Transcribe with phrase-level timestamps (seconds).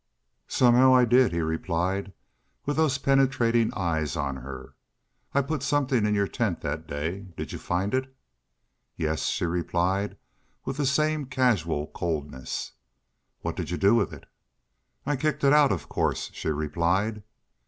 [0.47, 2.11] "Somehow I did," he replied,
[2.65, 4.73] with those penetrating eyes on her.
[5.35, 7.27] "I put somethin' in your tent that day.
[7.37, 8.11] Did you find it?"
[8.95, 10.17] "Yes," she replied,
[10.65, 12.71] with the same casual coldness.
[13.41, 14.25] "What did you do with it?"
[15.05, 17.21] "I kicked it out, of course," she replied.